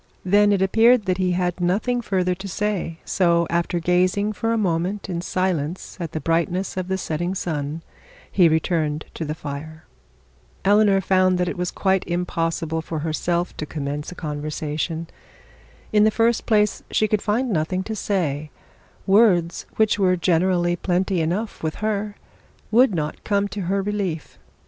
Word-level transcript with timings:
Then 0.25 0.51
it 0.51 0.63
appeared 0.63 1.05
that 1.05 1.19
he 1.19 1.33
had 1.33 1.61
nothing 1.61 2.01
further 2.01 2.33
to 2.33 2.47
say; 2.47 2.97
so 3.05 3.45
after 3.51 3.77
gazing 3.79 4.33
for 4.33 4.51
a 4.51 4.57
moment 4.57 5.11
in 5.11 5.21
silence 5.21 5.95
at 5.99 6.11
the 6.11 6.19
brightness 6.19 6.75
of 6.75 6.87
the 6.87 6.97
setting 6.97 7.35
sun, 7.35 7.83
he 8.31 8.49
returned 8.49 9.05
to 9.13 9.23
the 9.23 9.35
fire. 9.35 9.85
Eleanor 10.65 11.01
found 11.01 11.37
that 11.37 11.47
it 11.47 11.55
was 11.55 11.69
quite 11.69 12.03
impossible 12.07 12.81
for 12.81 12.97
herself 13.05 13.55
to 13.57 13.65
commence 13.67 14.11
a 14.11 14.15
conversation. 14.15 15.05
In 15.93 16.03
the 16.03 16.09
first 16.09 16.47
place 16.47 16.81
she 16.89 17.07
could 17.07 17.21
find 17.21 17.51
nothing 17.51 17.83
to 17.83 17.95
say; 17.95 18.49
words, 19.05 19.67
which 19.75 19.99
were 19.99 20.15
generally 20.17 20.75
plenty 20.75 21.21
enough 21.21 21.61
with 21.61 21.75
her, 21.75 22.15
would 22.71 22.95
not 22.95 23.23
come 23.23 23.47
to 23.49 23.61
her 23.69 23.83
relief. 23.83 24.39